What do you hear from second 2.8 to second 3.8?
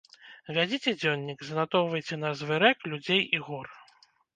людзей і гор.